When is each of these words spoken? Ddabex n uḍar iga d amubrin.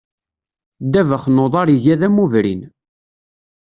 Ddabex 0.83 1.23
n 1.29 1.41
uḍar 1.45 1.67
iga 1.75 1.95
d 1.99 2.01
amubrin. 2.07 2.61